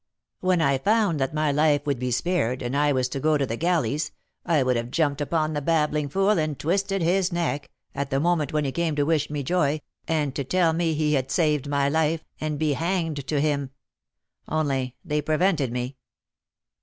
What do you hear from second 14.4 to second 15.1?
only